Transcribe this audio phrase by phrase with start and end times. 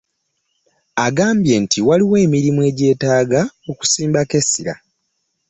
[1.05, 4.73] Agambye nti waliwo emirimu egyetaaga okusimbako essira